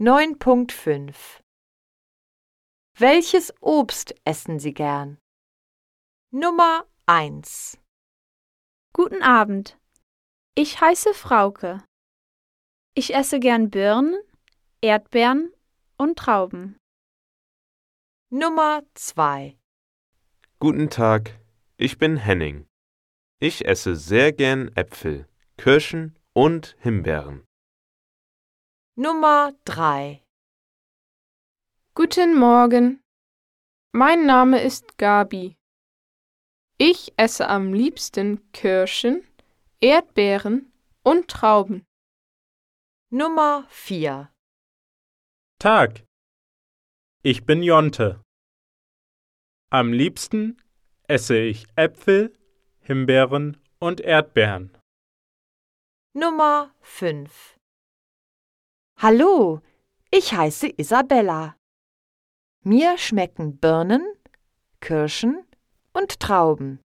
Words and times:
9.5 0.00 1.40
Welches 2.96 3.52
Obst 3.60 4.14
essen 4.22 4.60
Sie 4.60 4.72
gern? 4.72 5.18
Nummer 6.30 6.86
1 7.06 7.78
Guten 8.92 9.24
Abend. 9.24 9.76
Ich 10.54 10.80
heiße 10.80 11.14
Frauke. 11.14 11.82
Ich 12.94 13.12
esse 13.12 13.40
gern 13.40 13.70
Birnen, 13.70 14.16
Erdbeeren 14.82 15.52
und 15.96 16.16
Trauben. 16.16 16.78
Nummer 18.30 18.84
2 18.94 19.58
Guten 20.60 20.90
Tag, 20.90 21.40
ich 21.76 21.98
bin 21.98 22.18
Henning. 22.18 22.68
Ich 23.40 23.66
esse 23.66 23.96
sehr 23.96 24.32
gern 24.32 24.68
Äpfel, 24.76 25.26
Kirschen 25.56 26.16
und 26.34 26.76
Himbeeren. 26.78 27.47
Nummer 29.00 29.52
3 29.64 30.24
Guten 31.94 32.36
Morgen. 32.36 33.00
Mein 33.92 34.26
Name 34.26 34.60
ist 34.60 34.98
Gabi. 34.98 35.56
Ich 36.78 37.12
esse 37.16 37.46
am 37.48 37.72
liebsten 37.72 38.50
Kirschen, 38.50 39.24
Erdbeeren 39.80 40.72
und 41.04 41.28
Trauben. 41.28 41.86
Nummer 43.10 43.68
4 43.68 44.32
Tag. 45.60 46.04
Ich 47.22 47.46
bin 47.46 47.62
Jonte. 47.62 48.20
Am 49.70 49.92
liebsten 49.92 50.60
esse 51.04 51.38
ich 51.38 51.68
Äpfel, 51.76 52.36
Himbeeren 52.80 53.62
und 53.78 54.00
Erdbeeren. 54.00 54.76
Nummer 56.14 56.74
5 56.80 57.57
Hallo, 59.00 59.60
ich 60.10 60.32
heiße 60.32 60.72
Isabella. 60.76 61.54
Mir 62.64 62.98
schmecken 62.98 63.56
Birnen, 63.58 64.04
Kirschen 64.80 65.46
und 65.92 66.18
Trauben. 66.18 66.80